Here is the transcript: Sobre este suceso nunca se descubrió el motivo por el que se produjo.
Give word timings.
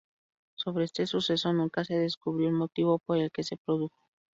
Sobre 0.55 0.85
este 0.85 1.05
suceso 1.05 1.53
nunca 1.53 1.83
se 1.85 1.93
descubrió 1.93 2.47
el 2.47 2.55
motivo 2.55 2.97
por 2.97 3.19
el 3.19 3.29
que 3.31 3.43
se 3.43 3.57
produjo. 3.57 3.99